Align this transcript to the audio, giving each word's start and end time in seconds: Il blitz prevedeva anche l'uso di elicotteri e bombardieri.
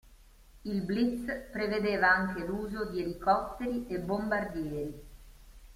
Il 0.63 0.81
blitz 0.83 1.31
prevedeva 1.51 2.09
anche 2.09 2.43
l'uso 2.43 2.85
di 2.89 3.01
elicotteri 3.03 3.85
e 3.85 3.99
bombardieri. 3.99 5.01